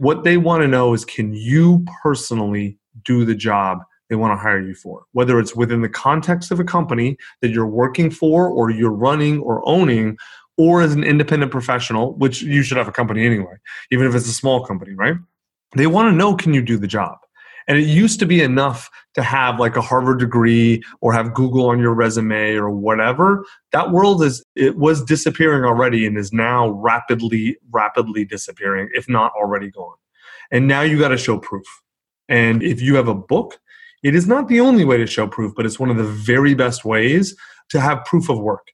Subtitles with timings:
[0.00, 4.42] What they want to know is can you personally do the job they want to
[4.42, 5.04] hire you for?
[5.12, 9.40] Whether it's within the context of a company that you're working for or you're running
[9.40, 10.16] or owning,
[10.56, 13.52] or as an independent professional, which you should have a company anyway,
[13.90, 15.16] even if it's a small company, right?
[15.76, 17.18] They want to know can you do the job?
[17.68, 21.68] And it used to be enough to have like a Harvard degree or have Google
[21.68, 23.44] on your resume or whatever.
[23.72, 29.32] That world is it was disappearing already and is now rapidly, rapidly disappearing, if not
[29.32, 29.96] already gone.
[30.50, 31.66] And now you got to show proof.
[32.28, 33.58] And if you have a book,
[34.02, 36.54] it is not the only way to show proof, but it's one of the very
[36.54, 37.36] best ways
[37.68, 38.66] to have proof of work.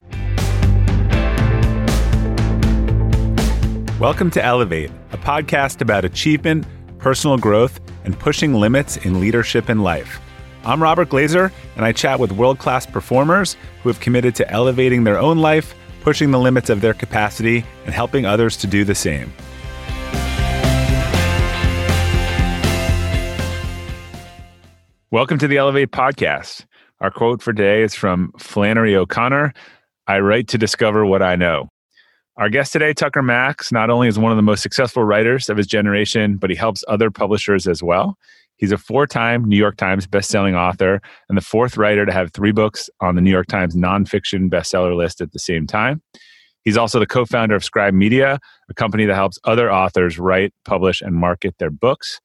[3.99, 6.67] Welcome to Elevate, a podcast about achievement,
[7.07, 10.21] personal growth, and pushing limits in leadership and life.
[10.65, 15.05] I'm Robert Glazer, and I chat with world class performers who have committed to elevating
[15.05, 18.97] their own life, pushing the limits of their capacity, and helping others to do the
[18.97, 19.33] same.
[25.13, 26.65] Welcome to the Elevate podcast.
[27.01, 29.55] Our quote for today is from Flannery O'Connor
[30.09, 31.69] I write to discover what I know.
[32.39, 35.57] Our guest today, Tucker Max, not only is one of the most successful writers of
[35.57, 38.19] his generation, but he helps other publishers as well.
[38.57, 42.33] He's a four time New York Times bestselling author and the fourth writer to have
[42.33, 46.03] three books on the New York Times nonfiction bestseller list at the same time.
[46.63, 50.53] He's also the co founder of Scribe Media, a company that helps other authors write,
[50.67, 52.21] publish, and market their books.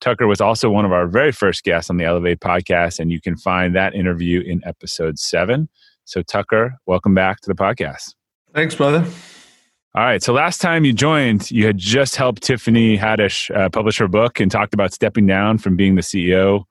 [0.00, 3.20] Tucker was also one of our very first guests on the Elevate podcast, and you
[3.20, 5.68] can find that interview in episode seven.
[6.04, 8.14] So, Tucker, welcome back to the podcast.
[8.52, 9.06] Thanks, brother.
[9.94, 10.22] All right.
[10.22, 14.40] So last time you joined, you had just helped Tiffany Haddish uh, publish her book
[14.40, 16.64] and talked about stepping down from being the CEO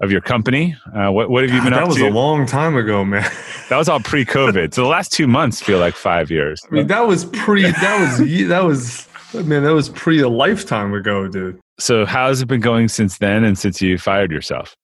[0.00, 0.76] of your company.
[0.94, 1.94] Uh, what, what have you been God, up to?
[1.94, 3.22] That was a long time ago, man.
[3.70, 4.74] that was all pre-COVID.
[4.74, 6.60] so the last two months feel like five years.
[6.70, 7.62] I mean, that was pre.
[7.62, 9.08] That was that was
[9.46, 9.62] man.
[9.64, 11.58] That was pre a lifetime ago, dude.
[11.80, 14.74] So how's it been going since then and since you fired yourself?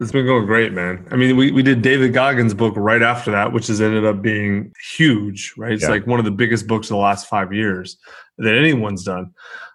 [0.00, 1.06] It's been going great, man.
[1.12, 4.20] I mean, we, we did David Goggins' book right after that, which has ended up
[4.20, 5.72] being huge, right?
[5.72, 5.90] It's yeah.
[5.90, 7.96] like one of the biggest books of the last five years
[8.38, 9.32] that anyone's done.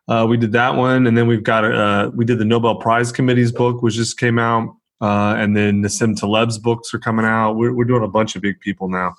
[0.09, 3.11] Uh, we did that one, and then we've got uh, we did the Nobel Prize
[3.11, 7.53] Committee's book, which just came out, uh, and then Nassim Taleb's books are coming out.
[7.53, 9.15] We're, we're doing a bunch of big people now.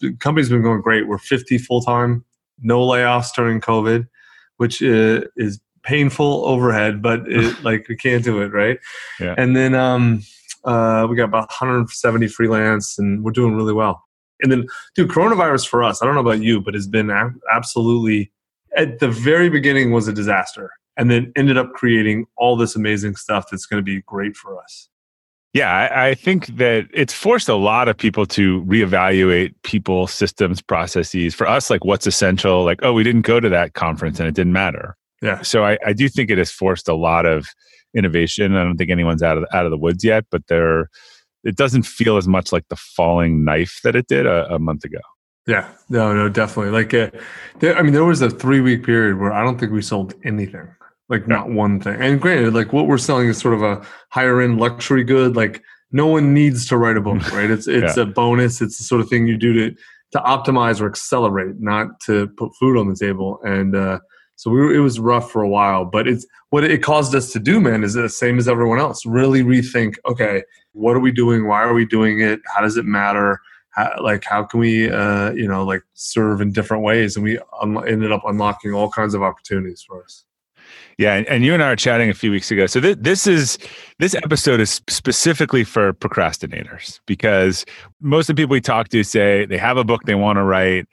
[0.00, 1.06] The company's been going great.
[1.06, 2.24] We're 50 full time,
[2.60, 4.08] no layoffs during COVID,
[4.56, 8.78] which uh, is painful overhead, but it, like we can't do it, right?
[9.20, 9.34] Yeah.
[9.36, 10.22] And then um,
[10.64, 14.04] uh, we got about 170 freelance, and we're doing really well.
[14.42, 17.10] And then, dude, coronavirus for us, I don't know about you, but has been
[17.52, 18.32] absolutely
[18.76, 23.16] at the very beginning was a disaster, and then ended up creating all this amazing
[23.16, 24.88] stuff that's going to be great for us.
[25.52, 30.62] Yeah, I, I, think that it's forced a lot of people to reevaluate people, systems,
[30.62, 31.34] processes.
[31.34, 34.34] For us, like what's essential, like, oh, we didn't go to that conference and it
[34.36, 34.96] didn't matter.
[35.22, 35.42] Yeah.
[35.42, 37.48] So I, I do think it has forced a lot of
[37.94, 38.56] innovation.
[38.56, 40.88] I don't think anyone's out of out of the woods yet, but there
[41.44, 44.84] it doesn't feel as much like the falling knife that it did a, a month
[44.84, 44.98] ago.
[45.46, 46.70] Yeah, no, no, definitely.
[46.70, 47.10] Like, uh,
[47.60, 50.14] there, I mean, there was a three week period where I don't think we sold
[50.24, 50.68] anything,
[51.08, 51.34] like yeah.
[51.34, 52.00] not one thing.
[52.00, 55.36] And granted, like what we're selling is sort of a higher end luxury good.
[55.36, 55.62] Like,
[55.92, 57.50] no one needs to write a book, right?
[57.50, 58.04] It's it's yeah.
[58.04, 58.60] a bonus.
[58.60, 59.76] It's the sort of thing you do to
[60.12, 63.40] to optimize or accelerate, not to put food on the table.
[63.42, 64.00] And uh,
[64.40, 67.30] so we were, it was rough for a while, but it's what it caused us
[67.32, 69.04] to do, man, is the same as everyone else.
[69.04, 71.46] Really rethink, okay, what are we doing?
[71.46, 72.40] Why are we doing it?
[72.46, 73.38] How does it matter?
[73.68, 77.16] How, like, how can we, uh, you know, like serve in different ways?
[77.16, 80.24] And we un- ended up unlocking all kinds of opportunities for us.
[80.96, 82.66] Yeah, and you and I were chatting a few weeks ago.
[82.66, 83.58] So th- this is
[83.98, 87.66] this episode is specifically for procrastinators because
[88.00, 90.44] most of the people we talk to say they have a book they want to
[90.44, 90.86] write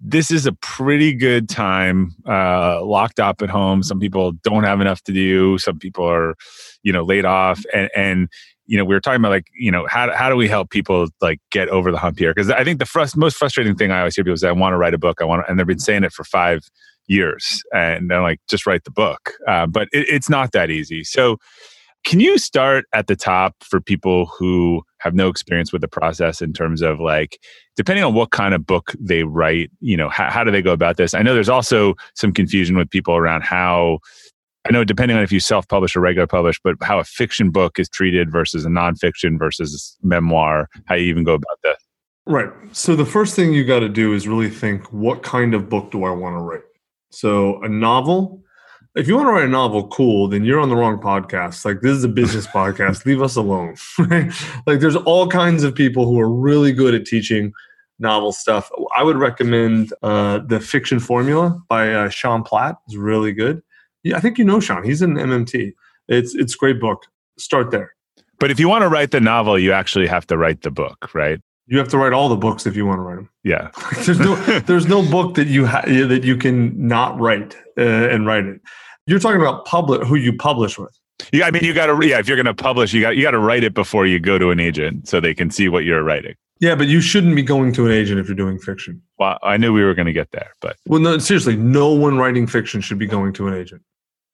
[0.00, 3.82] this is a pretty good time uh, locked up at home.
[3.82, 5.58] Some people don't have enough to do.
[5.58, 6.34] Some people are
[6.82, 7.64] you know laid off.
[7.72, 8.28] And and
[8.66, 11.08] you know we were talking about like you know how, how do we help people
[11.20, 12.34] like get over the hump here?
[12.34, 14.72] Because i think the frust- most frustrating thing i always hear people say i want
[14.72, 15.20] to write a book.
[15.20, 16.68] I want and they've been saying it for five
[17.06, 17.62] years.
[17.72, 19.32] And i'm like just write the book.
[19.46, 21.04] Uh, but it, it's not that easy.
[21.04, 21.38] So
[22.04, 26.40] can you start at the top for people who have no experience with the process
[26.40, 27.40] in terms of like,
[27.76, 30.72] depending on what kind of book they write, you know, how, how do they go
[30.72, 31.14] about this?
[31.14, 33.98] I know there's also some confusion with people around how,
[34.66, 37.50] I know depending on if you self publish or regular publish, but how a fiction
[37.50, 41.76] book is treated versus a nonfiction versus memoir, how you even go about that.
[42.26, 42.50] Right.
[42.72, 45.92] So the first thing you got to do is really think what kind of book
[45.92, 46.62] do I want to write?
[47.10, 48.42] So a novel
[48.96, 51.66] if you want to write a novel, cool, then you're on the wrong podcast.
[51.66, 53.04] Like this is a business podcast.
[53.04, 53.76] Leave us alone.
[54.66, 57.52] like there's all kinds of people who are really good at teaching
[57.98, 58.70] novel stuff.
[58.96, 62.76] I would recommend uh, the Fiction Formula by uh, Sean Platt.
[62.86, 63.62] It's really good.
[64.02, 64.84] Yeah, I think you know Sean.
[64.84, 65.72] He's in MMT.
[66.08, 67.06] It's it's a great book.
[67.38, 67.94] Start there.
[68.38, 71.14] But if you want to write the novel, you actually have to write the book,
[71.14, 71.40] right?
[71.66, 73.30] You have to write all the books if you want to write them.
[73.42, 73.70] Yeah.
[74.04, 78.26] there's no there's no book that you ha- that you can not write uh, and
[78.26, 78.60] write it.
[79.06, 80.96] You're talking about public who you publish with.
[81.32, 82.18] Yeah, I mean, you got to yeah.
[82.18, 84.38] If you're going to publish, you got you got to write it before you go
[84.38, 86.34] to an agent, so they can see what you're writing.
[86.58, 89.02] Yeah, but you shouldn't be going to an agent if you're doing fiction.
[89.18, 92.16] Well, I knew we were going to get there, but well, no, seriously, no one
[92.16, 93.82] writing fiction should be going to an agent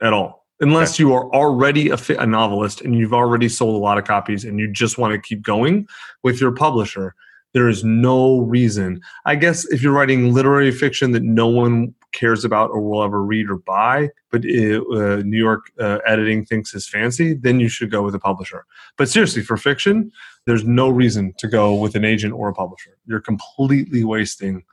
[0.00, 1.02] at all, unless okay.
[1.02, 4.60] you are already a, a novelist and you've already sold a lot of copies and
[4.60, 5.86] you just want to keep going
[6.22, 7.14] with your publisher.
[7.54, 9.00] There is no reason.
[9.26, 13.22] I guess if you're writing literary fiction that no one cares about or will ever
[13.22, 17.68] read or buy, but it, uh, New York uh, editing thinks is fancy, then you
[17.68, 18.64] should go with a publisher.
[18.96, 20.12] But seriously, for fiction,
[20.46, 22.98] there's no reason to go with an agent or a publisher.
[23.06, 24.64] You're completely wasting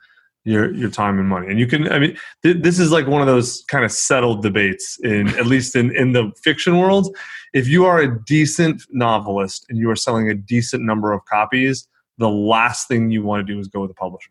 [0.44, 1.48] your your time and money.
[1.48, 4.42] And you can, I mean, th- this is like one of those kind of settled
[4.42, 7.14] debates in at least in in the fiction world.
[7.52, 11.86] If you are a decent novelist and you are selling a decent number of copies,
[12.18, 14.30] the last thing you want to do is go with a publisher.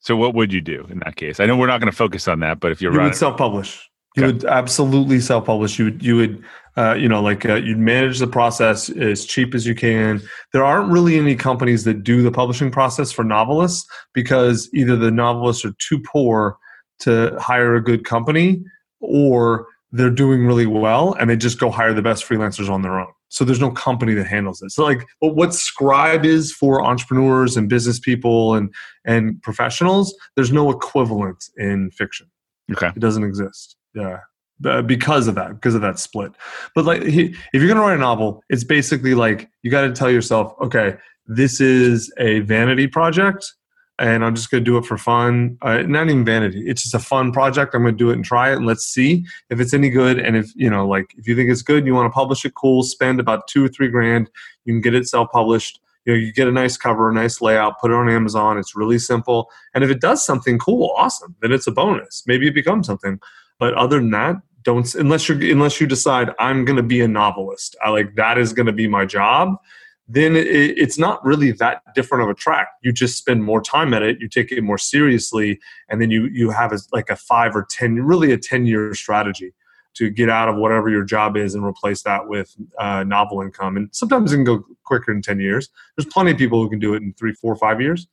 [0.00, 1.40] So what would you do in that case?
[1.40, 3.18] I know we're not going to focus on that, but if you're you running, would
[3.18, 3.88] self-publish.
[4.16, 4.32] You okay.
[4.32, 5.78] would absolutely self-publish.
[5.78, 6.44] You would you would
[6.76, 10.20] uh, you know like uh, you'd manage the process as cheap as you can.
[10.52, 15.10] There aren't really any companies that do the publishing process for novelists because either the
[15.10, 16.56] novelists are too poor
[17.00, 18.62] to hire a good company,
[19.00, 22.98] or they're doing really well and they just go hire the best freelancers on their
[23.00, 23.12] own.
[23.30, 24.70] So there's no company that handles it.
[24.70, 28.74] So like what Scribe is for entrepreneurs and business people and
[29.04, 32.30] and professionals, there's no equivalent in fiction.
[32.72, 32.88] Okay.
[32.88, 33.76] It doesn't exist.
[33.94, 34.18] Yeah.
[34.86, 36.32] because of that, because of that split.
[36.74, 39.92] But like if you're going to write a novel, it's basically like you got to
[39.92, 40.96] tell yourself, okay,
[41.26, 43.54] this is a vanity project
[44.00, 45.58] and I'm just going to do it for fun.
[45.60, 46.64] Uh, not even vanity.
[46.66, 47.74] It's just a fun project.
[47.74, 50.18] I'm going to do it and try it, and let's see if it's any good.
[50.18, 52.44] And if you know, like, if you think it's good, and you want to publish
[52.44, 52.82] it, cool.
[52.82, 54.30] Spend about two or three grand.
[54.64, 55.80] You can get it self-published.
[56.06, 58.56] You know, you get a nice cover, a nice layout, put it on Amazon.
[58.56, 59.50] It's really simple.
[59.74, 61.36] And if it does something cool, awesome.
[61.42, 62.24] Then it's a bonus.
[62.26, 63.20] Maybe it becomes something.
[63.58, 67.08] But other than that, don't unless you unless you decide I'm going to be a
[67.08, 67.76] novelist.
[67.84, 69.56] I like that is going to be my job
[70.12, 72.68] then it, it's not really that different of a track.
[72.82, 76.26] You just spend more time at it, you take it more seriously, and then you
[76.26, 79.52] you have a, like a five or ten, really a ten year strategy
[79.94, 83.76] to get out of whatever your job is and replace that with uh, novel income.
[83.76, 85.68] And sometimes it can go quicker than ten years.
[85.96, 88.08] There's plenty of people who can do it in three, four, five years,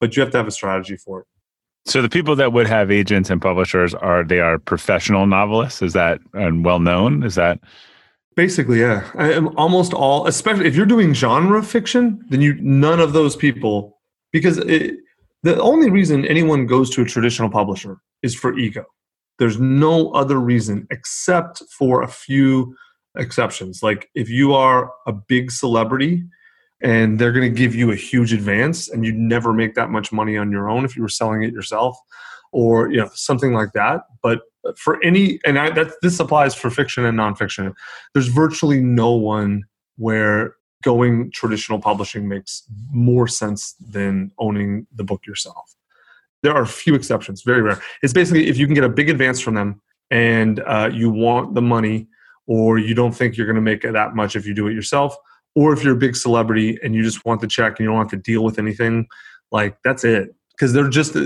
[0.00, 1.26] but you have to have a strategy for it.
[1.84, 5.82] So the people that would have agents and publishers are they are professional novelists.
[5.82, 7.24] Is that and well known?
[7.24, 7.60] Is that
[8.34, 9.10] Basically, yeah.
[9.14, 13.36] I, um, almost all, especially if you're doing genre fiction, then you none of those
[13.36, 13.98] people
[14.32, 14.96] because it,
[15.42, 18.84] the only reason anyone goes to a traditional publisher is for ego.
[19.38, 22.74] There's no other reason except for a few
[23.18, 23.82] exceptions.
[23.82, 26.24] Like if you are a big celebrity
[26.80, 30.12] and they're going to give you a huge advance and you'd never make that much
[30.12, 31.96] money on your own if you were selling it yourself
[32.52, 34.40] or you know something like that but
[34.76, 37.74] for any and I, that this applies for fiction and nonfiction.
[38.14, 39.64] There's virtually no one
[39.96, 45.74] where going traditional publishing makes more sense than owning the book yourself.
[46.42, 47.80] There are a few exceptions very rare.
[48.02, 49.80] It's basically if you can get a big advance from them
[50.10, 52.08] and uh, you want the money
[52.46, 54.74] or you don't think you're going to make it that much if you do it
[54.74, 55.16] yourself
[55.54, 57.98] or if you're a big celebrity and you just want the check and you don't
[57.98, 59.06] have to deal with anything
[59.52, 60.34] like that's it.
[60.50, 61.16] Because they're just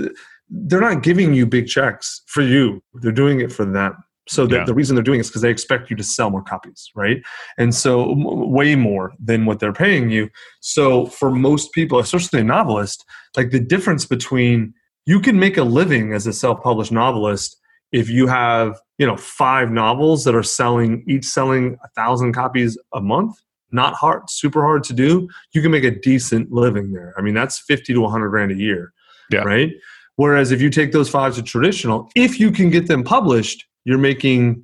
[0.49, 2.81] they're not giving you big checks for you.
[2.95, 3.95] They're doing it for them.
[4.29, 4.63] So the, yeah.
[4.65, 7.21] the reason they're doing it is because they expect you to sell more copies, right?
[7.57, 10.29] And so m- way more than what they're paying you.
[10.59, 13.05] So for most people, especially a novelist,
[13.37, 14.73] like the difference between
[15.05, 17.57] you can make a living as a self-published novelist
[17.91, 22.77] if you have you know five novels that are selling each selling a thousand copies
[22.93, 23.35] a month
[23.71, 27.33] not hard super hard to do you can make a decent living there i mean
[27.33, 28.93] that's 50 to 100 grand a year
[29.31, 29.39] yeah.
[29.41, 29.71] right
[30.17, 33.99] Whereas if you take those five to traditional, if you can get them published, you're
[33.99, 34.63] making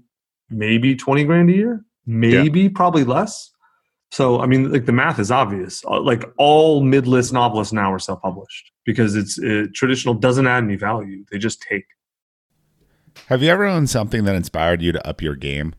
[0.49, 2.69] maybe 20 grand a year, maybe yeah.
[2.73, 3.51] probably less.
[4.11, 5.83] So, I mean, like the math is obvious.
[5.85, 10.75] Uh, like all mid-list novelists now are self-published because it's it, traditional doesn't add any
[10.75, 11.23] value.
[11.31, 11.85] They just take.
[13.27, 15.75] Have you ever owned something that inspired you to up your game?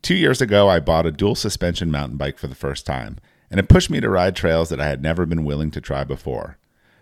[0.00, 3.18] Two years ago, I bought a dual suspension mountain bike for the first time,
[3.50, 6.04] and it pushed me to ride trails that I had never been willing to try
[6.04, 6.56] before.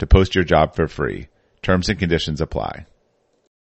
[0.00, 1.28] to post your job for free.
[1.62, 2.86] Terms and conditions apply.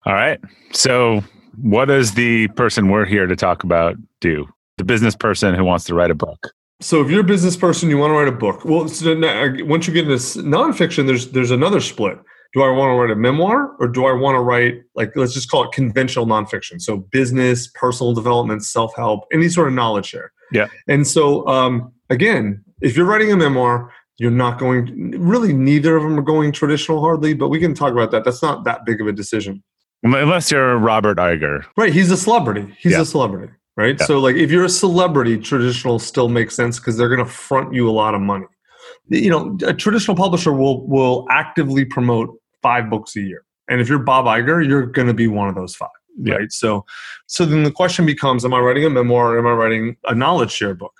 [0.05, 0.39] All right.
[0.71, 1.23] So,
[1.61, 4.47] what does the person we're here to talk about do?
[4.77, 6.53] The business person who wants to write a book.
[6.81, 8.63] So, if you're a business person, you want to write a book.
[8.63, 9.15] Well, so
[9.65, 12.17] once you get into nonfiction, there's there's another split.
[12.53, 15.33] Do I want to write a memoir or do I want to write like let's
[15.33, 16.79] just call it conventional nonfiction?
[16.81, 20.31] So, business, personal development, self help, any sort of knowledge share.
[20.51, 20.67] Yeah.
[20.87, 26.03] And so, um, again, if you're writing a memoir, you're not going really neither of
[26.03, 28.23] them are going traditional hardly but we can talk about that.
[28.23, 29.63] That's not that big of a decision.
[30.03, 31.65] Unless you're robert Iger.
[31.77, 32.73] Right he's a celebrity.
[32.77, 33.01] He's yeah.
[33.01, 33.95] a celebrity right?
[33.99, 34.05] Yeah.
[34.05, 37.73] so like if you're a celebrity traditional still makes sense because they're going to front
[37.73, 38.45] you a lot of money.
[39.07, 42.29] You know a traditional publisher will will actively promote
[42.61, 43.45] five books a year.
[43.69, 45.89] And if you're bob Iger you're going to be one of those five
[46.21, 46.35] yeah.
[46.35, 46.51] right?
[46.51, 46.85] So
[47.27, 50.13] so then the question becomes am i writing a memoir or am i writing a
[50.15, 50.93] knowledge share book?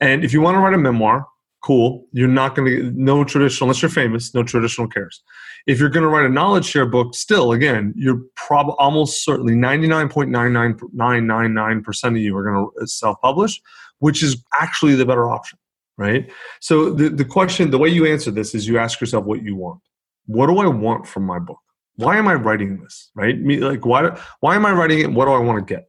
[0.00, 1.26] And if you want to write a memoir
[1.64, 2.06] cool.
[2.12, 4.34] You're not going to no traditional unless you're famous.
[4.34, 5.22] No traditional cares.
[5.66, 9.54] If you're going to write a knowledge share book, still again, you're probably almost certainly
[9.54, 13.62] 99.99999 percent of you are going to self publish,
[14.00, 15.58] which is actually the better option,
[15.96, 16.30] right?
[16.60, 19.56] So the the question, the way you answer this is you ask yourself what you
[19.56, 19.80] want.
[20.26, 21.60] What do I want from my book?
[21.96, 23.10] Why am I writing this?
[23.14, 23.40] Right?
[23.40, 25.10] Me like why why am I writing it?
[25.12, 25.88] What do I want to get?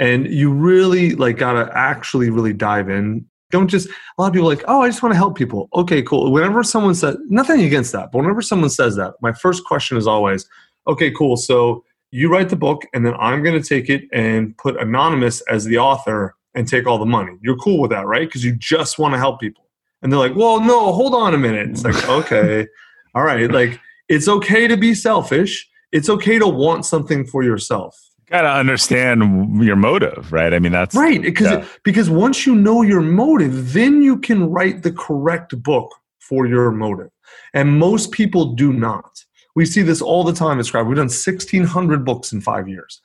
[0.00, 4.32] and you really like got to actually really dive in don't just a lot of
[4.32, 5.68] people like oh i just want to help people.
[5.74, 6.32] Okay cool.
[6.32, 10.06] Whenever someone says nothing against that but whenever someone says that my first question is
[10.06, 10.48] always
[10.86, 14.56] okay cool so you write the book and then i'm going to take it and
[14.56, 17.36] put anonymous as the author and take all the money.
[17.42, 18.26] You're cool with that right?
[18.26, 19.68] Because you just want to help people.
[20.02, 21.70] And they're like well no hold on a minute.
[21.70, 22.66] It's like okay
[23.14, 23.50] all right.
[23.50, 25.68] Like it's okay to be selfish.
[25.92, 30.54] It's okay to want something for yourself got to understand your motive, right?
[30.54, 31.66] I mean, that's right because yeah.
[31.84, 36.70] because once you know your motive, then you can write the correct book for your
[36.70, 37.10] motive.
[37.54, 39.24] And most people do not.
[39.56, 40.86] We see this all the time at Scribe.
[40.86, 43.00] We've done 1,600 books in five years.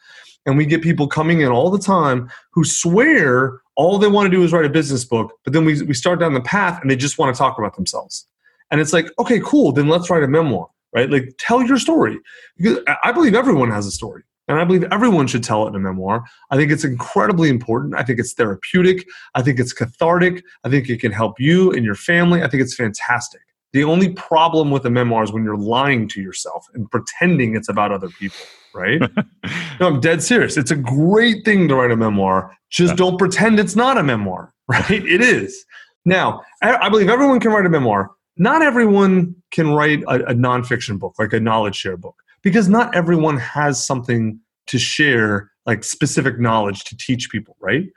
[0.45, 4.29] And we get people coming in all the time who swear all they want to
[4.29, 6.89] do is write a business book, but then we, we start down the path and
[6.89, 8.27] they just want to talk about themselves.
[8.71, 11.09] And it's like, okay, cool, then let's write a memoir, right?
[11.09, 12.19] Like, tell your story.
[12.57, 14.23] Because I believe everyone has a story.
[14.47, 16.23] And I believe everyone should tell it in a memoir.
[16.51, 17.95] I think it's incredibly important.
[17.95, 19.07] I think it's therapeutic.
[19.33, 20.43] I think it's cathartic.
[20.63, 22.43] I think it can help you and your family.
[22.43, 23.41] I think it's fantastic.
[23.73, 27.67] The only problem with a memoir is when you're lying to yourself and pretending it's
[27.67, 28.37] about other people,
[28.73, 29.01] right?
[29.79, 30.55] no, I'm dead serious.
[30.57, 32.55] It's a great thing to write a memoir.
[32.69, 32.97] Just yeah.
[32.97, 34.89] don't pretend it's not a memoir, right?
[34.89, 35.65] it is.
[36.05, 38.11] Now, I believe everyone can write a memoir.
[38.37, 42.95] Not everyone can write a, a nonfiction book, like a knowledge share book because not
[42.95, 47.87] everyone has something to share like specific knowledge to teach people right?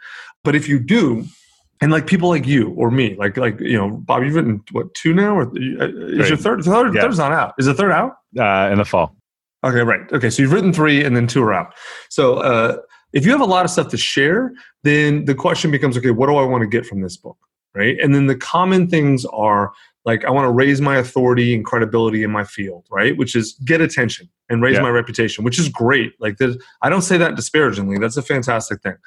[0.43, 1.25] But if you do
[1.81, 4.93] and like people like you or me like like you know bob you've written what
[4.95, 5.37] two now?
[5.37, 5.88] Or uh,
[6.19, 7.02] is your third third yeah.
[7.02, 7.55] third's not out.
[7.59, 8.17] Is the third out?
[8.37, 9.14] Uh, in the fall.
[9.64, 10.11] Okay right.
[10.12, 11.75] Okay so you've written three and then two are out.
[12.09, 12.78] So uh,
[13.12, 14.52] if you have a lot of stuff to share
[14.83, 17.37] then the question becomes okay what do i want to get from this book
[17.78, 17.97] right?
[18.00, 19.73] And then the common things are
[20.09, 23.47] like i want to raise my authority and credibility in my field right which is
[23.71, 24.88] get attention and raise yeah.
[24.88, 26.37] my reputation which is great like
[26.85, 28.99] i don't say that disparagingly that's a fantastic thing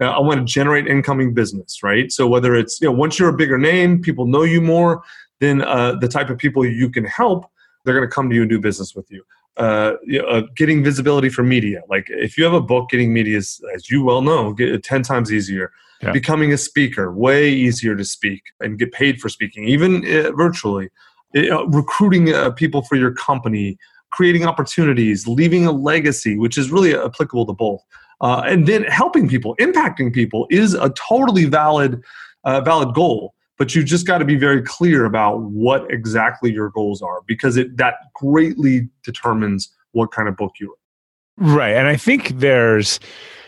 [0.00, 2.12] Uh, I want to generate incoming business, right?
[2.12, 5.02] So whether it's you know once you're a bigger name, people know you more,
[5.40, 7.40] then uh, the type of people you can help,
[7.84, 9.22] they're going to come to you and do business with you.
[9.56, 13.12] Uh, you know, uh, getting visibility for media, like if you have a book, getting
[13.12, 15.72] media is, as you well know, get ten times easier.
[16.02, 16.12] Yeah.
[16.12, 20.90] Becoming a speaker, way easier to speak and get paid for speaking, even uh, virtually.
[21.34, 23.76] recruiting people for your company,
[24.10, 27.82] creating opportunities, leaving a legacy, which is really applicable to both.
[28.20, 32.02] Uh, and then helping people, impacting people is a totally valid,
[32.44, 33.34] uh, valid goal.
[33.58, 37.56] But you just got to be very clear about what exactly your goals are because
[37.56, 41.54] it that greatly determines what kind of book you write.
[41.54, 43.00] Right, and I think there's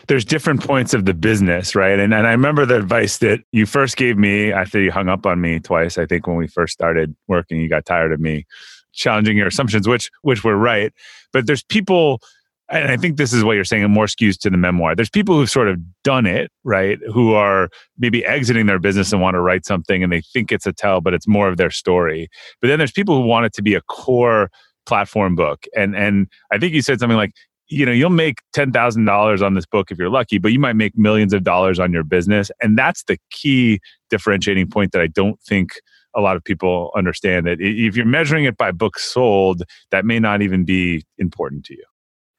[0.07, 1.99] there's different points of the business, right?
[1.99, 5.25] And and I remember the advice that you first gave me after you hung up
[5.25, 5.97] on me twice.
[5.97, 8.45] I think when we first started working, you got tired of me
[8.93, 10.93] challenging your assumptions, which which were right.
[11.33, 12.21] But there's people,
[12.69, 14.95] and I think this is what you're saying, and more skews to the memoir.
[14.95, 16.99] There's people who've sort of done it, right?
[17.13, 20.67] Who are maybe exiting their business and want to write something, and they think it's
[20.67, 22.29] a tell, but it's more of their story.
[22.61, 24.49] But then there's people who want it to be a core
[24.85, 27.33] platform book, and and I think you said something like
[27.71, 30.97] you know you'll make $10,000 on this book if you're lucky but you might make
[30.97, 35.39] millions of dollars on your business and that's the key differentiating point that I don't
[35.41, 35.71] think
[36.15, 40.19] a lot of people understand that if you're measuring it by books sold, that may
[40.19, 41.83] not even be important to you.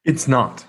[0.05, 0.65] It's not.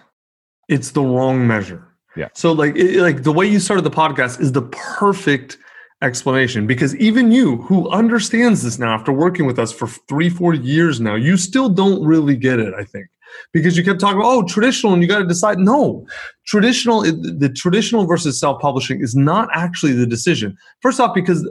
[0.69, 1.87] It's the wrong measure.
[2.17, 2.29] Yeah.
[2.35, 5.59] So like it, like the way you started the podcast is the perfect
[6.01, 10.55] explanation because even you who understands this now after working with us for 3 4
[10.55, 13.07] years now, you still don't really get it, I think.
[13.53, 15.59] Because you kept talking about, oh, traditional, and you got to decide.
[15.59, 16.07] No,
[16.47, 20.57] traditional, the traditional versus self publishing is not actually the decision.
[20.81, 21.49] First off, because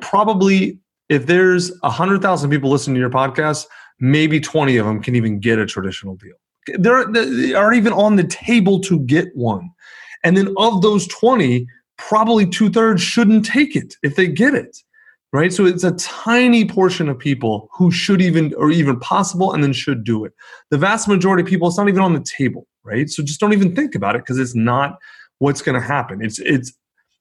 [0.00, 3.66] probably if there's 100,000 people listening to your podcast,
[4.00, 6.34] maybe 20 of them can even get a traditional deal.
[6.78, 9.70] They're, they aren't even on the table to get one.
[10.24, 11.66] And then of those 20,
[11.98, 14.78] probably two thirds shouldn't take it if they get it.
[15.34, 15.52] Right.
[15.52, 19.72] So it's a tiny portion of people who should even, or even possible, and then
[19.72, 20.32] should do it.
[20.70, 22.68] The vast majority of people, it's not even on the table.
[22.84, 23.10] Right.
[23.10, 24.98] So just don't even think about it because it's not
[25.40, 26.24] what's going to happen.
[26.24, 26.72] It's, it's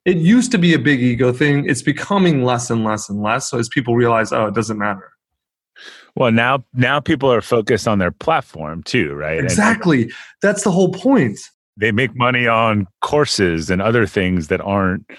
[0.06, 1.68] it used to be a big ego thing.
[1.68, 3.50] It's becoming less and less and less.
[3.50, 5.10] So as people realize, oh, it doesn't matter.
[6.16, 9.40] Well, now now people are focused on their platform too, right?
[9.40, 10.04] Exactly.
[10.04, 11.40] And That's the whole point.
[11.78, 15.10] They make money on courses and other things that aren't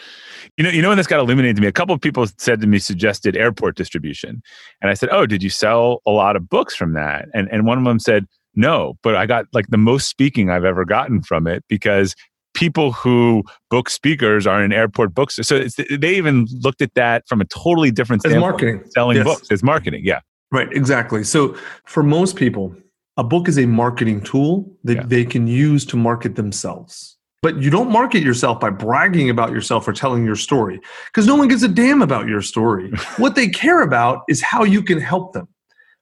[0.57, 2.61] you know, you know when this got illuminated to me, a couple of people said
[2.61, 4.43] to me suggested airport distribution.
[4.81, 7.67] And I said, "Oh, did you sell a lot of books from that?" And and
[7.67, 11.23] one of them said, "No, but I got like the most speaking I've ever gotten
[11.23, 12.15] from it because
[12.55, 15.39] people who book speakers are in airport books.
[15.43, 18.45] So they even looked at that from a totally different standpoint.
[18.45, 18.91] As marketing.
[18.91, 19.25] Selling yes.
[19.25, 20.03] books as marketing.
[20.05, 20.21] Yeah.
[20.51, 20.73] Right.
[20.73, 21.25] Exactly.
[21.25, 22.75] So for most people,
[23.17, 25.03] a book is a marketing tool that yeah.
[25.05, 27.17] they can use to market themselves.
[27.45, 31.37] But you don't market yourself by bragging about yourself or telling your story because no
[31.37, 32.91] one gives a damn about your story.
[33.19, 35.47] what they care about is how you can help them,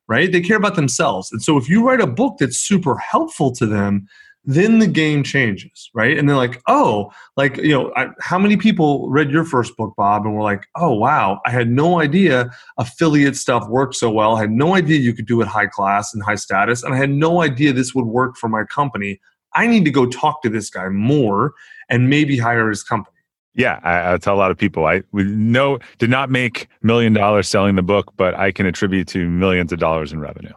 [0.06, 0.30] right?
[0.30, 1.32] They care about themselves.
[1.32, 4.06] And so if you write a book that's super helpful to them,
[4.44, 8.56] then the game changes right and they're like oh like you know I, how many
[8.56, 12.50] people read your first book bob and were like oh wow i had no idea
[12.76, 16.12] affiliate stuff worked so well i had no idea you could do it high class
[16.12, 19.20] and high status and i had no idea this would work for my company
[19.54, 21.52] i need to go talk to this guy more
[21.88, 23.12] and maybe hire his company
[23.54, 27.48] yeah, I, I, tell a lot of people I no did not make million dollars
[27.48, 30.52] selling the book, but I can attribute to millions of dollars in revenue.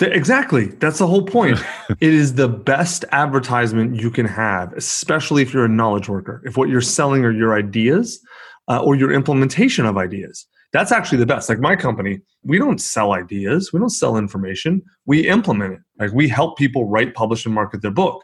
[0.00, 0.66] Exactly.
[0.66, 1.62] That's the whole point.
[1.90, 6.42] it is the best advertisement you can have, especially if you're a knowledge worker.
[6.44, 8.20] If what you're selling are your ideas
[8.68, 11.48] uh, or your implementation of ideas, that's actually the best.
[11.48, 15.80] Like my company, we don't sell ideas, we don't sell information, we implement it.
[15.98, 18.22] Like we help people write, publish, and market their book.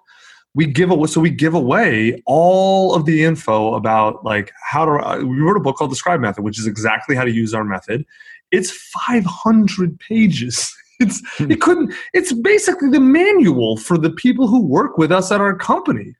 [0.54, 4.92] We give away, so we give away all of the info about like how to.
[4.92, 7.52] Uh, we wrote a book called the Scribe Method, which is exactly how to use
[7.52, 8.06] our method.
[8.52, 10.74] It's 500 pages.
[11.00, 11.50] it's hmm.
[11.50, 15.54] it couldn't it's basically the manual for the people who work with us at our
[15.54, 16.14] company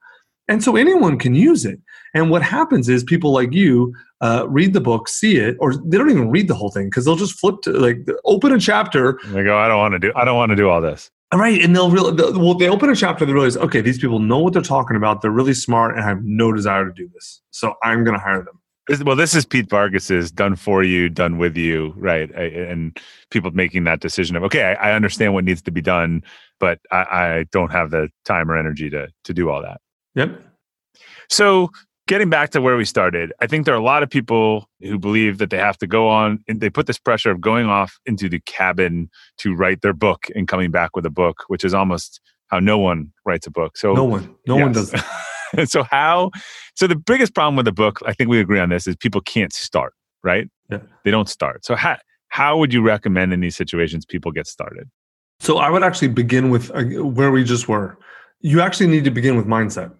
[0.48, 1.80] and so anyone can use it
[2.16, 5.98] and what happens is people like you uh, read the book see it or they
[5.98, 9.18] don't even read the whole thing because they'll just flip to like open a chapter
[9.26, 11.38] they go i don't want to do i don't want to do all this all
[11.38, 14.38] right and they'll really well they open a chapter they realize okay these people know
[14.38, 17.74] what they're talking about they're really smart and have no desire to do this so
[17.82, 18.58] i'm going to hire them
[19.04, 22.30] well, this is Pete Vargas's done for you, done with you, right?
[22.30, 22.96] And
[23.30, 26.22] people making that decision of okay, I, I understand what needs to be done,
[26.60, 29.80] but I, I, don't have the time or energy to to do all that.
[30.14, 30.40] Yep.
[31.28, 31.70] So
[32.06, 34.98] getting back to where we started, I think there are a lot of people who
[34.98, 37.98] believe that they have to go on and they put this pressure of going off
[38.06, 41.74] into the cabin to write their book and coming back with a book, which is
[41.74, 43.76] almost how no one writes a book.
[43.76, 44.62] So no one, no yes.
[44.62, 44.90] one does.
[44.92, 45.68] That.
[45.68, 46.30] so how?
[46.74, 49.20] So the biggest problem with the book, I think we agree on this, is people
[49.20, 49.92] can't start.
[50.22, 50.48] Right?
[50.70, 50.78] Yeah.
[51.04, 51.64] They don't start.
[51.64, 54.88] So how how would you recommend in these situations people get started?
[55.38, 57.98] So I would actually begin with uh, where we just were.
[58.40, 59.92] You actually need to begin with mindset.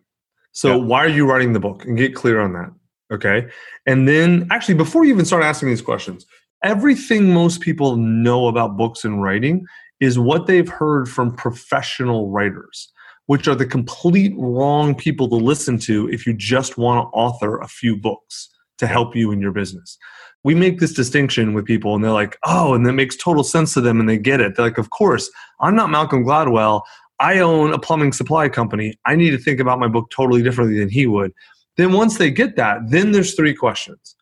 [0.57, 0.77] So yeah.
[0.77, 2.73] why are you writing the book and get clear on that?
[3.12, 3.47] Okay.
[3.85, 6.25] And then actually before you even start asking these questions,
[6.64, 9.66] everything most people know about books and writing
[10.01, 12.90] is what they've heard from professional writers,
[13.27, 17.59] which are the complete wrong people to listen to if you just want to author
[17.59, 19.99] a few books to help you in your business.
[20.42, 23.75] We make this distinction with people and they're like, oh, and that makes total sense
[23.75, 24.57] to them and they get it.
[24.57, 26.81] They're like, of course, I'm not Malcolm Gladwell.
[27.18, 28.98] I own a plumbing supply company.
[29.07, 31.33] I need to think about my book totally differently than he would.
[31.76, 34.16] Then once they get that, then there's three questions.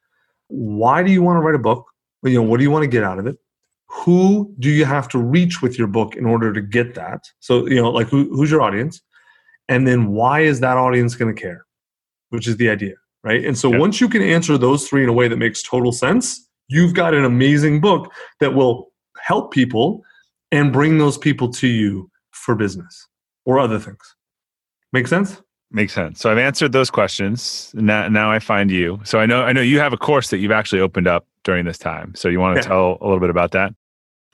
[0.48, 1.86] Why do you want to write a book?
[2.22, 3.36] You know, what do you want to get out of it?
[3.94, 7.66] who do you have to reach with your book in order to get that so
[7.68, 9.00] you know like who, who's your audience
[9.68, 11.64] and then why is that audience going to care
[12.30, 15.12] which is the idea right and so once you can answer those three in a
[15.12, 20.02] way that makes total sense you've got an amazing book that will help people
[20.50, 22.10] and bring those people to you
[22.44, 23.08] for business
[23.44, 24.16] or other things
[24.92, 25.42] make sense
[25.74, 26.20] Makes sense.
[26.20, 27.72] So I've answered those questions.
[27.74, 29.00] Now, now I find you.
[29.02, 31.64] So I know I know you have a course that you've actually opened up during
[31.64, 32.14] this time.
[32.14, 32.68] So you want to yeah.
[32.68, 33.74] tell a little bit about that?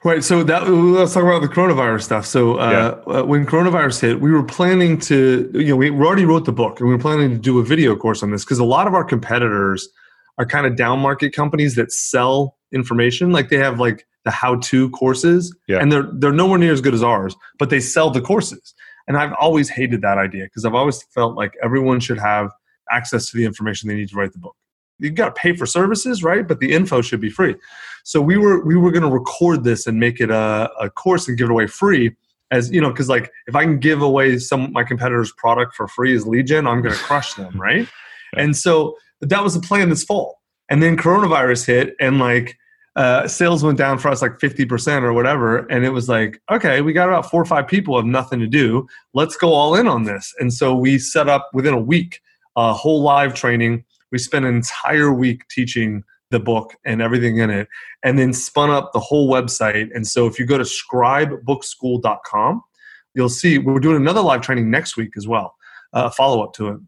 [0.03, 0.23] Right.
[0.23, 2.27] So that let's talk about the coronavirus stuff.
[2.27, 3.13] So uh, yeah.
[3.13, 6.79] uh, when coronavirus hit, we were planning to, you know, we already wrote the book
[6.79, 8.93] and we were planning to do a video course on this because a lot of
[8.93, 9.89] our competitors
[10.37, 13.31] are kind of down market companies that sell information.
[13.31, 15.79] Like they have like the how to courses, yeah.
[15.79, 18.73] and they're they're nowhere near as good as ours, but they sell the courses.
[19.07, 22.51] And I've always hated that idea because I've always felt like everyone should have
[22.91, 24.55] access to the information they need to write the book
[25.01, 26.47] You've got to pay for services, right?
[26.47, 27.55] But the info should be free.
[28.03, 31.27] So we were we were going to record this and make it a, a course
[31.27, 32.15] and give it away free.
[32.51, 35.87] As you know, because like if I can give away some my competitors' product for
[35.87, 37.87] free as legion I'm going to crush them, right?
[38.37, 40.39] And so that was the plan this fall.
[40.69, 42.57] And then coronavirus hit, and like
[42.95, 45.59] uh, sales went down for us like 50% or whatever.
[45.67, 48.47] And it was like, okay, we got about four or five people have nothing to
[48.47, 48.87] do.
[49.13, 50.33] Let's go all in on this.
[50.39, 52.19] And so we set up within a week
[52.57, 57.49] a whole live training we spent an entire week teaching the book and everything in
[57.49, 57.67] it,
[58.03, 59.89] and then spun up the whole website.
[59.93, 62.61] And so if you go to scribebookschool.com,
[63.13, 65.55] you'll see we're doing another live training next week as well,
[65.93, 66.79] a uh, follow up to it.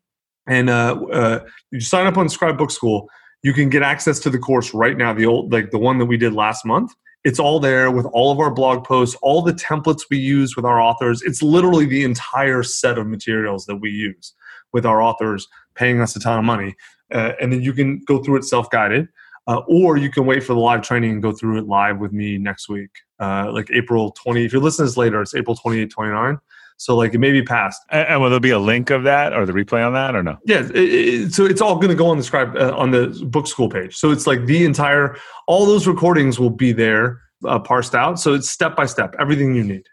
[0.48, 1.40] And uh, uh,
[1.72, 3.10] you sign up on Scribe Book School,
[3.44, 6.06] you can get access to the course right now, the old like the one that
[6.06, 6.94] we did last month.
[7.24, 10.66] It's all there with all of our blog posts, all the templates we use with
[10.66, 11.22] our authors.
[11.22, 14.34] It's literally the entire set of materials that we use
[14.74, 16.76] with our authors paying us a ton of money
[17.14, 19.08] uh, and then you can go through it self-guided
[19.48, 22.12] uh, or you can wait for the live training and go through it live with
[22.12, 25.56] me next week uh, like april 20 if you're listening to this later it's april
[25.56, 26.38] 28 29
[26.84, 27.82] so like it may be past.
[27.90, 30.38] And, will there be a link of that or the replay on that or no?
[30.46, 33.08] Yeah it, it, so it's all going to go on the scribe uh, on the
[33.28, 33.96] book school page.
[33.96, 35.16] So it's like the entire
[35.48, 38.20] all those recordings will be there uh, parsed out.
[38.20, 39.86] So it's step by step everything you need.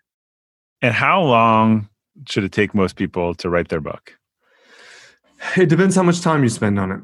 [0.83, 1.89] And how long
[2.29, 4.17] should it take most people to write their book?
[5.57, 7.01] It depends how much time you spend on it.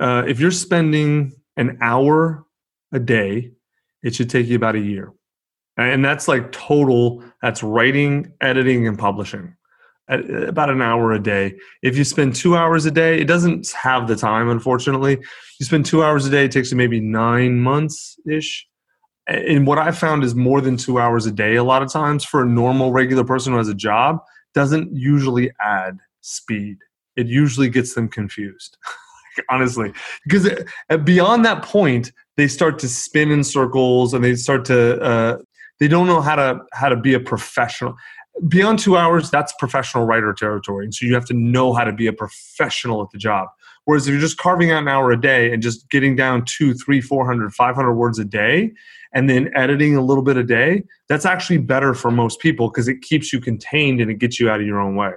[0.00, 2.44] Uh, if you're spending an hour
[2.92, 3.52] a day,
[4.02, 5.12] it should take you about a year.
[5.76, 9.54] And that's like total, that's writing, editing, and publishing.
[10.08, 11.56] At about an hour a day.
[11.82, 15.18] If you spend two hours a day, it doesn't have the time, unfortunately.
[15.58, 18.66] You spend two hours a day, it takes you maybe nine months ish.
[19.26, 22.24] And what I found is more than two hours a day, a lot of times
[22.24, 24.20] for a normal, regular person who has a job,
[24.54, 26.78] doesn't usually add speed
[27.16, 28.76] it usually gets them confused
[29.50, 29.92] honestly
[30.24, 30.48] because
[31.04, 35.38] beyond that point they start to spin in circles and they start to uh,
[35.80, 37.94] they don't know how to how to be a professional
[38.48, 40.84] beyond two hours that's professional writer territory.
[40.84, 43.48] And so you have to know how to be a professional at the job.
[43.84, 46.74] Whereas if you're just carving out an hour a day and just getting down two
[46.74, 48.72] three four hundred five hundred words a day
[49.14, 52.88] and then editing a little bit a day that's actually better for most people because
[52.88, 55.12] it keeps you contained and it gets you out of your own way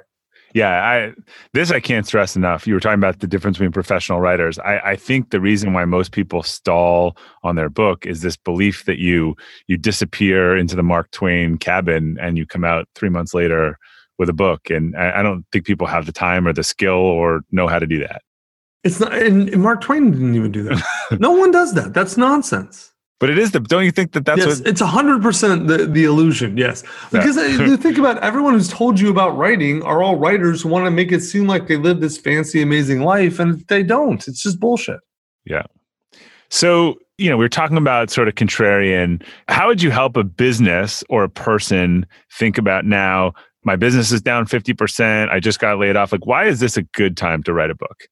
[0.53, 1.13] yeah, I
[1.53, 2.65] this I can't stress enough.
[2.65, 4.57] You were talking about the difference between professional writers.
[4.59, 8.85] I, I think the reason why most people stall on their book is this belief
[8.85, 9.35] that you
[9.67, 13.77] you disappear into the Mark Twain cabin and you come out three months later
[14.17, 14.69] with a book.
[14.69, 17.79] And I, I don't think people have the time or the skill or know how
[17.79, 18.21] to do that.
[18.83, 20.83] It's not, and Mark Twain didn't even do that.
[21.19, 21.93] no one does that.
[21.93, 22.93] That's nonsense.
[23.19, 23.59] But it is the.
[23.59, 24.67] Don't you think that that's yes, what?
[24.67, 26.57] It's hundred percent the the illusion.
[26.57, 27.65] Yes, because yeah.
[27.65, 30.91] you think about everyone who's told you about writing are all writers who want to
[30.91, 34.25] make it seem like they live this fancy, amazing life, and they don't.
[34.27, 34.99] It's just bullshit.
[35.45, 35.63] Yeah.
[36.49, 39.21] So you know, we are talking about sort of contrarian.
[39.49, 44.21] How would you help a business or a person think about now my business is
[44.21, 45.29] down 50%.
[45.29, 46.11] I just got laid off.
[46.11, 48.07] Like, why is this a good time to write a book?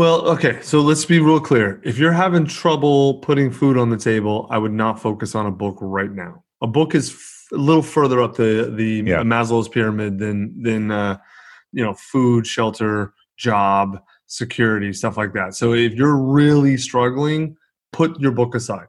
[0.00, 0.58] Well, okay.
[0.62, 1.78] So let's be real clear.
[1.84, 5.50] If you're having trouble putting food on the table, I would not focus on a
[5.50, 6.42] book right now.
[6.62, 9.22] A book is f- a little further up the the Yeah.
[9.22, 11.18] Maslow's pyramid than than uh,
[11.72, 15.54] you know food, shelter, job, security, stuff like that.
[15.54, 17.58] So if you're really struggling,
[17.92, 18.86] put your book aside.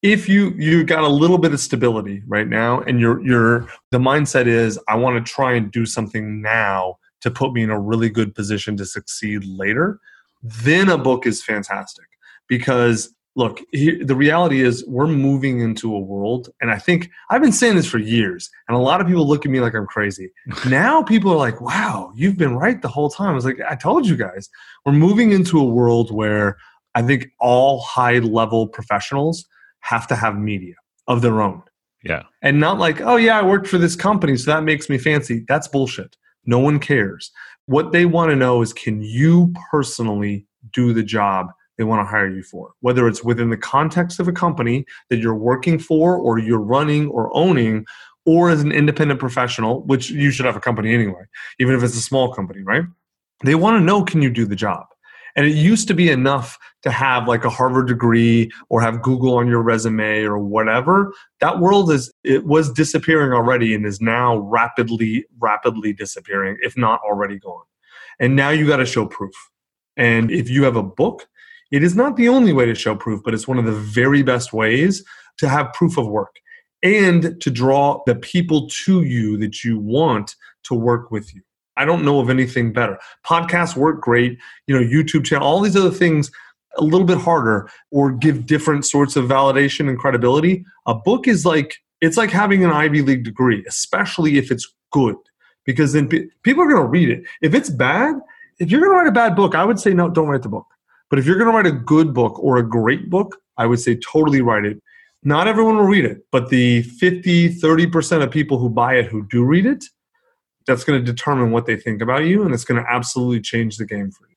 [0.00, 3.98] If you you got a little bit of stability right now, and your your the
[3.98, 7.78] mindset is I want to try and do something now to put me in a
[7.78, 10.00] really good position to succeed later,
[10.42, 12.06] then a book is fantastic.
[12.48, 17.40] Because look he, the reality is we're moving into a world and i think i've
[17.40, 19.86] been saying this for years and a lot of people look at me like i'm
[19.86, 20.30] crazy.
[20.66, 23.30] Now people are like wow you've been right the whole time.
[23.30, 24.50] I was like i told you guys
[24.84, 26.56] we're moving into a world where
[26.94, 29.46] i think all high level professionals
[29.80, 30.74] have to have media
[31.06, 31.62] of their own.
[32.04, 32.24] Yeah.
[32.42, 35.44] and not like oh yeah i worked for this company so that makes me fancy.
[35.46, 36.16] That's bullshit
[36.48, 37.30] no one cares.
[37.66, 42.10] What they want to know is can you personally do the job they want to
[42.10, 42.72] hire you for?
[42.80, 47.06] Whether it's within the context of a company that you're working for or you're running
[47.08, 47.84] or owning
[48.24, 51.22] or as an independent professional which you should have a company anyway
[51.58, 52.84] even if it's a small company right?
[53.44, 54.86] They want to know can you do the job
[55.38, 59.36] and it used to be enough to have like a harvard degree or have google
[59.36, 61.12] on your resume or whatever.
[61.38, 67.00] That world is it was disappearing already and is now rapidly rapidly disappearing if not
[67.08, 67.62] already gone.
[68.18, 69.32] And now you got to show proof.
[69.96, 71.28] And if you have a book
[71.70, 74.24] it is not the only way to show proof but it's one of the very
[74.24, 75.04] best ways
[75.36, 76.34] to have proof of work
[76.82, 81.42] and to draw the people to you that you want to work with you
[81.78, 82.98] i don't know of anything better.
[83.24, 86.30] Podcasts work great you know youtube channel all these other things
[86.76, 90.64] a little bit harder or give different sorts of validation and credibility.
[90.86, 95.16] A book is like it's like having an ivy league degree especially if it's good
[95.64, 97.24] because then pe- people are going to read it.
[97.42, 98.16] If it's bad
[98.58, 100.48] if you're going to write a bad book i would say no don't write the
[100.48, 100.66] book.
[101.10, 103.80] But if you're going to write a good book or a great book i would
[103.80, 104.80] say totally write it.
[105.24, 109.26] Not everyone will read it but the 50 30% of people who buy it who
[109.26, 109.84] do read it
[110.68, 113.78] that's going to determine what they think about you and it's going to absolutely change
[113.78, 114.36] the game for you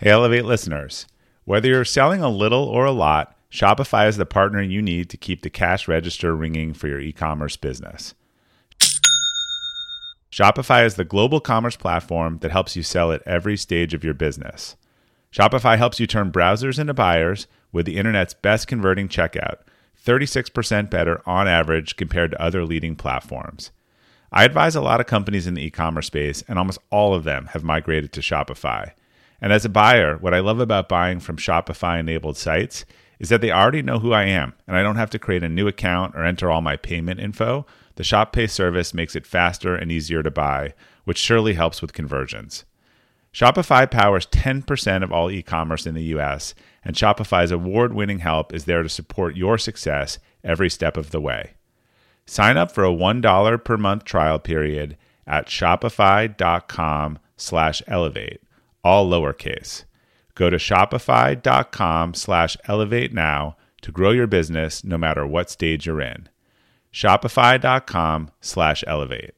[0.00, 1.08] Hey, Elevate listeners.
[1.44, 5.16] Whether you're selling a little or a lot, Shopify is the partner you need to
[5.16, 8.14] keep the cash register ringing for your e commerce business.
[10.30, 14.14] Shopify is the global commerce platform that helps you sell at every stage of your
[14.14, 14.76] business.
[15.32, 19.58] Shopify helps you turn browsers into buyers with the internet's best converting checkout,
[20.06, 23.72] 36% better on average compared to other leading platforms.
[24.30, 27.24] I advise a lot of companies in the e commerce space, and almost all of
[27.24, 28.92] them have migrated to Shopify.
[29.40, 32.84] And as a buyer, what I love about buying from Shopify enabled sites
[33.18, 35.48] is that they already know who I am, and I don't have to create a
[35.48, 37.66] new account or enter all my payment info.
[37.96, 41.92] The Shop Pay service makes it faster and easier to buy, which surely helps with
[41.92, 42.64] conversions.
[43.32, 48.54] Shopify powers 10% of all e commerce in the US, and Shopify's award winning help
[48.54, 51.54] is there to support your success every step of the way.
[52.28, 58.42] Sign up for a $1 per month trial period at shopify.com slash elevate,
[58.84, 59.84] all lowercase.
[60.34, 66.02] Go to shopify.com slash elevate now to grow your business no matter what stage you're
[66.02, 66.28] in.
[66.92, 69.32] Shopify.com slash elevate.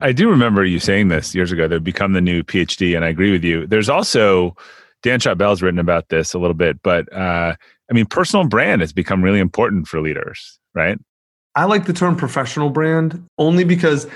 [0.00, 1.66] I do remember you saying this years ago.
[1.66, 3.66] They've become the new PhD, and I agree with you.
[3.66, 4.54] There's also
[5.02, 7.54] Dan Schott written about this a little bit, but uh,
[7.90, 10.98] I mean, personal brand has become really important for leaders, right?
[11.54, 14.06] I like the term professional brand only because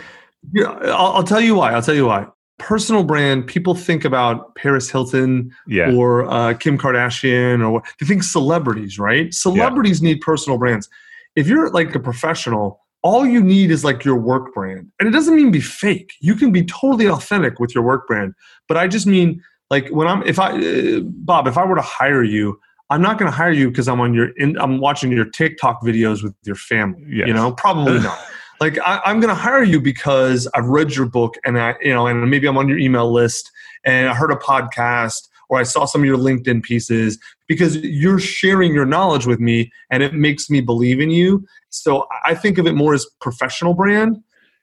[0.53, 1.73] you know, I'll, I'll tell you why.
[1.73, 2.27] I'll tell you why.
[2.59, 8.07] Personal brand, people think about Paris Hilton Yeah, or uh, Kim Kardashian or what they
[8.07, 9.33] think celebrities, right?
[9.33, 10.89] Celebrities need personal brands.
[11.37, 14.91] If you're like a professional, all you need is like your work brand.
[14.99, 16.15] And it doesn't mean be fake.
[16.21, 18.35] You can be totally authentic with your work brand.
[18.67, 19.41] But I just mean
[19.71, 22.59] like when I'm if I uh, Bob, if I were to hire you,
[22.91, 25.83] I'm not going to hire you because I'm on your in, I'm watching your TikTok
[25.83, 27.05] videos with your family.
[27.09, 27.29] Yes.
[27.29, 28.19] You know, probably not.
[28.61, 31.95] Like I, I'm going to hire you because I've read your book and I, you
[31.95, 33.49] know, and maybe I'm on your email list
[33.85, 38.19] and I heard a podcast or I saw some of your LinkedIn pieces because you're
[38.19, 41.47] sharing your knowledge with me and it makes me believe in you.
[41.71, 44.19] So I think of it more as professional brand.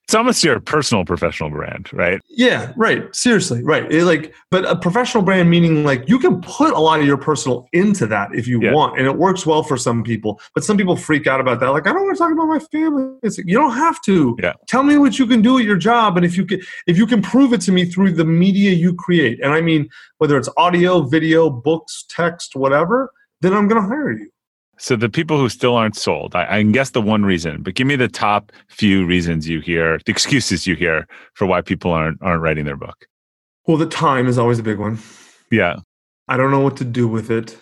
[0.07, 2.21] It's almost your personal professional brand, right?
[2.29, 3.13] Yeah, right.
[3.15, 3.91] Seriously, right.
[3.91, 7.17] It like, but a professional brand meaning like you can put a lot of your
[7.17, 8.71] personal into that if you Yeah.
[8.71, 10.39] want, and it works well for some people.
[10.53, 11.69] But some people freak out about that.
[11.69, 13.17] Like, I don't want to talk about my family.
[13.23, 14.37] It's like, you don't have to.
[14.43, 14.53] Yeah.
[14.67, 17.07] Tell me what you can do at your job, and if you can, if you
[17.07, 19.89] can prove it to me through the media you create, and I mean
[20.19, 24.29] whether it's audio, video, books, text, whatever, then I'm going to hire you.
[24.77, 27.75] So the people who still aren't sold, I, I, can guess the one reason, but
[27.75, 31.91] give me the top few reasons you hear, the excuses you hear for why people
[31.91, 33.07] aren't aren't writing their book.
[33.67, 34.99] Well, the time is always a big one.
[35.51, 35.77] Yeah.
[36.27, 37.57] I don't know what to do with it.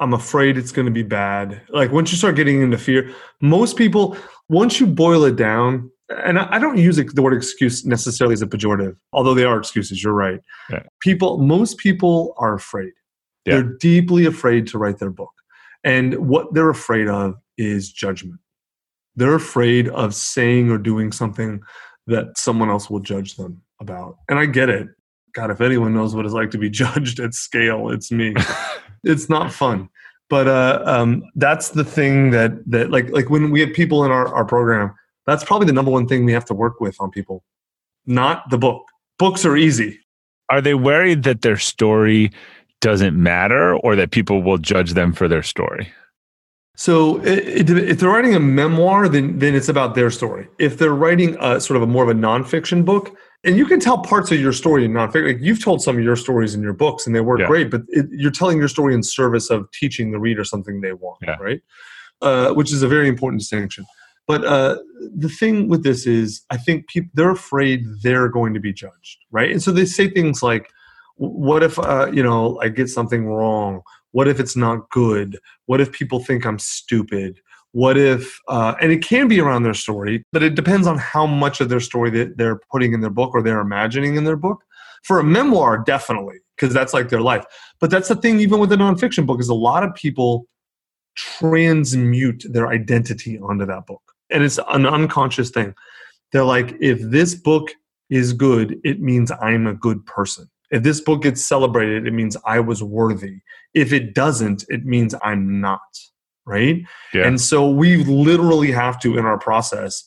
[0.00, 1.60] I'm afraid it's going to be bad.
[1.68, 4.16] Like once you start getting into fear, most people,
[4.48, 8.46] once you boil it down, and I don't use the word excuse necessarily as a
[8.46, 10.02] pejorative, although they are excuses.
[10.02, 10.40] You're right.
[10.70, 10.82] Yeah.
[11.00, 12.92] People, most people are afraid.
[13.44, 13.54] Yeah.
[13.54, 15.32] They're deeply afraid to write their book.
[15.86, 18.40] And what they're afraid of is judgment.
[19.14, 21.62] They're afraid of saying or doing something
[22.08, 24.16] that someone else will judge them about.
[24.28, 24.88] And I get it.
[25.32, 28.34] God, if anyone knows what it's like to be judged at scale, it's me.
[29.04, 29.88] it's not fun.
[30.28, 34.10] But uh, um, that's the thing that that like like when we have people in
[34.10, 34.92] our, our program,
[35.24, 37.44] that's probably the number one thing we have to work with on people,
[38.06, 38.82] not the book.
[39.20, 40.00] Books are easy.
[40.50, 42.32] Are they worried that their story
[42.86, 45.92] doesn't matter or that people will judge them for their story?
[46.76, 50.46] So it, it, if they're writing a memoir, then then it's about their story.
[50.58, 53.04] If they're writing a sort of a more of a nonfiction book,
[53.44, 55.26] and you can tell parts of your story in nonfiction.
[55.32, 57.48] Like you've told some of your stories in your books, and they work yeah.
[57.48, 57.70] great.
[57.70, 61.18] But it, you're telling your story in service of teaching the reader something they want,
[61.22, 61.36] yeah.
[61.40, 61.62] right?
[62.22, 63.84] Uh, which is a very important distinction.
[64.28, 64.76] But uh,
[65.24, 69.18] the thing with this is, I think people they're afraid they're going to be judged,
[69.32, 69.50] right?
[69.50, 70.70] And so they say things like,
[71.16, 73.82] "What if uh, you know I get something wrong?
[74.12, 75.38] What if it's not good?
[75.66, 77.38] What if people think I'm stupid?
[77.72, 81.26] What if, uh, and it can be around their story, but it depends on how
[81.26, 84.36] much of their story that they're putting in their book or they're imagining in their
[84.36, 84.64] book.
[85.04, 87.44] For a memoir, definitely, because that's like their life.
[87.78, 90.48] But that's the thing, even with a nonfiction book, is a lot of people
[91.16, 94.02] transmute their identity onto that book.
[94.30, 95.74] And it's an unconscious thing.
[96.32, 97.72] They're like, if this book
[98.08, 100.48] is good, it means I'm a good person.
[100.70, 103.40] If this book gets celebrated, it means I was worthy.
[103.74, 105.80] If it doesn't, it means I'm not
[106.46, 106.82] right?
[107.12, 107.26] Yeah.
[107.26, 110.04] And so we literally have to, in our process,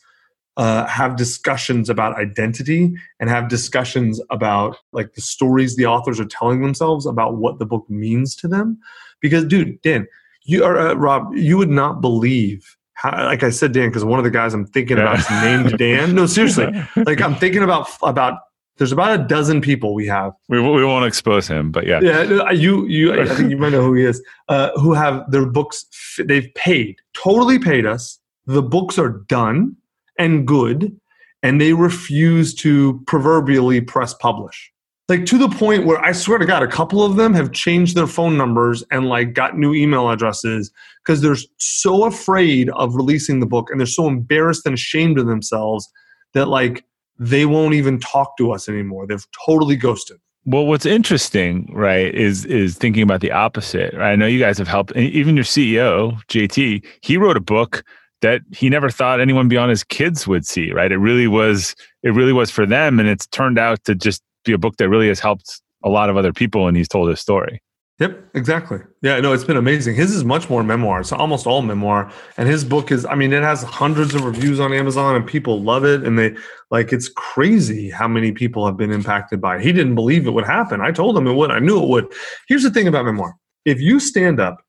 [0.58, 6.26] uh, have discussions about identity and have discussions about like the stories the authors are
[6.26, 8.80] telling themselves about what the book means to them.
[9.22, 10.08] Because, dude, Dan,
[10.44, 14.20] you are uh, Rob, you would not believe how, like I said, Dan, because one
[14.20, 15.04] of the guys I'm thinking yeah.
[15.04, 16.16] about is named Dan.
[16.16, 16.68] No, seriously,
[17.06, 18.40] like I'm thinking about about
[18.80, 20.34] there's about a dozen people we have.
[20.48, 22.00] We, we won't expose him, but yeah.
[22.02, 24.24] Yeah, you you I think you might know who he is.
[24.48, 25.86] Uh, who have their books?
[26.18, 28.20] They've paid, totally paid us.
[28.46, 29.76] The books are done
[30.18, 30.98] and good,
[31.44, 34.72] and they refuse to proverbially press publish.
[35.10, 37.98] Like to the point where I swear to God, a couple of them have changed
[37.98, 40.72] their phone numbers and like got new email addresses
[41.04, 45.26] because they're so afraid of releasing the book and they're so embarrassed and ashamed of
[45.26, 45.92] themselves
[46.34, 46.86] that like
[47.20, 49.06] they won't even talk to us anymore.
[49.06, 50.18] They've totally ghosted.
[50.46, 53.94] Well, what's interesting, right, is is thinking about the opposite.
[53.94, 54.14] Right?
[54.14, 54.96] I know you guys have helped.
[54.96, 57.84] Even your CEO, JT, he wrote a book
[58.22, 60.72] that he never thought anyone beyond his kids would see.
[60.72, 60.92] Right?
[60.92, 61.76] It really was.
[62.04, 64.90] It really was for them, and it's turned out to just be a book that
[64.90, 66.68] really has helped a lot of other people.
[66.68, 67.62] And he's told his story.
[68.00, 68.80] Yep, exactly.
[69.02, 69.94] Yeah, no, it's been amazing.
[69.94, 71.02] His is much more memoir.
[71.02, 72.10] It's almost all memoir.
[72.38, 75.62] And his book is, I mean, it has hundreds of reviews on Amazon and people
[75.62, 76.06] love it.
[76.06, 76.34] And they
[76.72, 79.64] like, it's crazy how many people have been impacted by it.
[79.64, 80.80] He didn't believe it would happen.
[80.80, 81.52] I told him it would.
[81.52, 82.14] I knew it would.
[82.48, 83.36] Here's the thing about memoir
[83.66, 84.64] if you stand up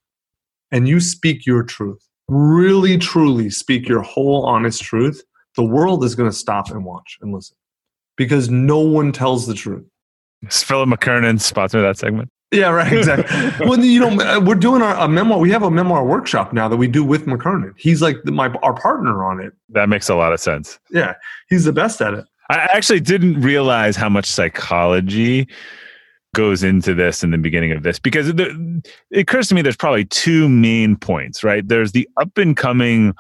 [0.73, 5.23] and you speak your truth, really, truly speak your whole honest truth,
[5.55, 7.57] the world is going to stop and watch and listen
[8.17, 9.87] because no one tells the truth.
[10.43, 12.29] It's Philip McKernan sponsor that segment.
[12.53, 12.93] Yeah, right.
[12.93, 13.67] Exactly.
[13.67, 15.39] well, you know, we're doing our a memoir.
[15.39, 17.75] We have a memoir workshop now that we do with McKernan.
[17.77, 19.53] He's like the, my our partner on it.
[19.69, 20.79] That makes a lot of sense.
[20.91, 21.15] Yeah,
[21.49, 22.25] he's the best at it.
[22.49, 25.49] I actually didn't realize how much psychology
[26.35, 28.41] goes into this in the beginning of this because it
[29.15, 31.67] occurs to me there's probably two main points, right?
[31.67, 33.15] There's the up and coming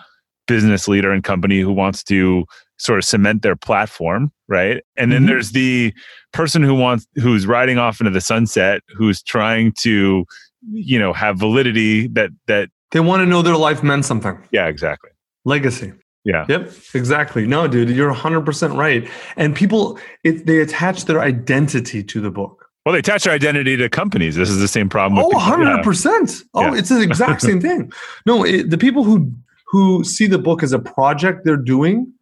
[0.49, 2.45] business leader and company who wants to
[2.81, 4.83] sort of cement their platform, right?
[4.97, 5.29] And then mm-hmm.
[5.29, 5.93] there's the
[6.33, 10.25] person who wants who's riding off into the sunset, who's trying to,
[10.71, 14.39] you know, have validity that that they want to know their life meant something.
[14.51, 15.11] Yeah, exactly.
[15.45, 15.93] Legacy.
[16.25, 16.47] Yeah.
[16.49, 16.73] Yep.
[16.95, 17.47] Exactly.
[17.47, 19.09] No, dude, you're 100% right.
[19.37, 22.67] And people, it, they attach their identity to the book.
[22.85, 24.37] Well, they attach their identity to companies.
[24.37, 25.25] This is the same problem.
[25.25, 26.05] oh, 100%.
[26.05, 26.45] Yeah.
[26.55, 26.79] Oh, yeah.
[26.79, 27.91] it's the exact same thing.
[28.27, 29.33] No, it, the people who
[29.71, 32.13] who see the book as a project they're doing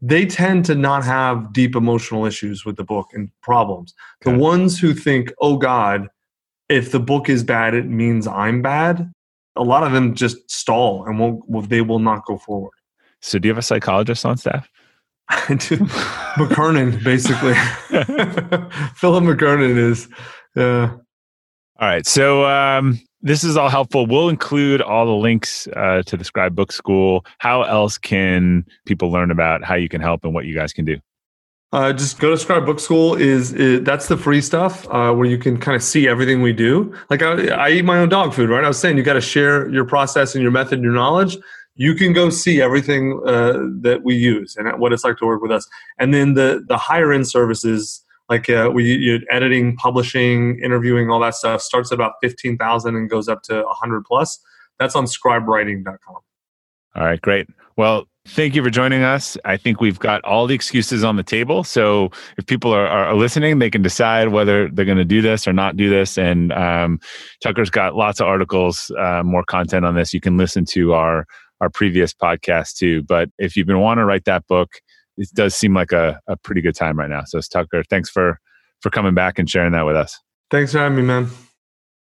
[0.00, 3.94] they tend to not have deep emotional issues with the book and problems.
[4.22, 4.32] Okay.
[4.32, 6.08] The ones who think, oh God,
[6.68, 9.12] if the book is bad, it means I'm bad.
[9.56, 11.68] A lot of them just stall and won't.
[11.68, 12.72] They will not go forward.
[13.20, 14.68] So, do you have a psychologist on staff?
[15.28, 15.78] I do.
[16.36, 17.54] McKernan, basically.
[18.96, 20.08] Philip McKernan is.
[20.56, 20.88] Uh,
[21.78, 22.06] All right.
[22.06, 24.06] So, um, this is all helpful.
[24.06, 27.24] We'll include all the links uh, to the Scribe Book School.
[27.38, 30.84] How else can people learn about how you can help and what you guys can
[30.84, 30.98] do?
[31.72, 33.14] Uh, just go to Scribe Book School.
[33.14, 36.52] Is, is that's the free stuff uh, where you can kind of see everything we
[36.52, 36.94] do.
[37.08, 38.62] Like I, I eat my own dog food, right?
[38.62, 41.36] I was saying you got to share your process and your method, and your knowledge.
[41.76, 45.42] You can go see everything uh, that we use and what it's like to work
[45.42, 45.66] with us.
[45.98, 51.20] And then the the higher end services like uh, we you, editing, publishing, interviewing, all
[51.20, 54.38] that stuff starts at about fifteen thousand and goes up to hundred plus.
[54.78, 56.16] That's on scribewriting.com.
[56.96, 57.48] All right, great.
[57.76, 59.36] Well, thank you for joining us.
[59.44, 61.64] I think we've got all the excuses on the table.
[61.64, 65.46] So if people are, are listening, they can decide whether they're going to do this
[65.48, 66.16] or not do this.
[66.16, 67.00] And um,
[67.42, 70.14] Tucker's got lots of articles, uh, more content on this.
[70.14, 71.26] You can listen to our
[71.60, 73.02] our previous podcast too.
[73.02, 74.80] But if you've been wanting to write that book,
[75.16, 77.24] it does seem like a, a pretty good time right now.
[77.24, 78.38] So Tucker, thanks for
[78.80, 80.18] for coming back and sharing that with us.
[80.50, 81.28] Thanks for having me, man.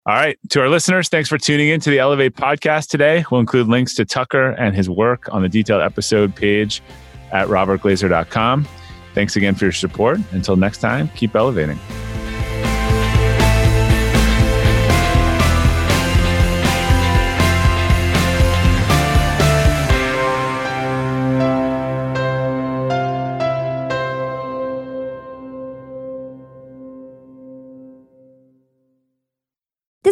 [0.07, 0.37] All right.
[0.49, 3.25] To our listeners, thanks for tuning in to the Elevate podcast today.
[3.31, 6.83] We'll include links to Tucker and his work on the detailed episode page
[7.31, 8.67] at robertglazer.com.
[9.15, 10.19] Thanks again for your support.
[10.31, 11.79] Until next time, keep elevating.